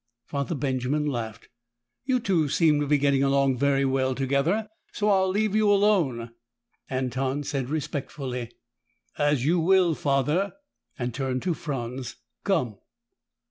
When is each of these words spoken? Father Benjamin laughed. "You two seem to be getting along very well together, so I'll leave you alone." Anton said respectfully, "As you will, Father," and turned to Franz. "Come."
Father 0.25 0.55
Benjamin 0.55 1.05
laughed. 1.05 1.47
"You 2.05 2.19
two 2.19 2.49
seem 2.49 2.79
to 2.79 2.87
be 2.87 2.97
getting 2.97 3.21
along 3.21 3.59
very 3.59 3.85
well 3.85 4.15
together, 4.15 4.67
so 4.91 5.11
I'll 5.11 5.29
leave 5.29 5.53
you 5.55 5.69
alone." 5.69 6.31
Anton 6.89 7.43
said 7.43 7.69
respectfully, 7.69 8.49
"As 9.19 9.45
you 9.45 9.59
will, 9.59 9.93
Father," 9.93 10.53
and 10.97 11.13
turned 11.13 11.43
to 11.43 11.53
Franz. 11.53 12.15
"Come." 12.43 12.77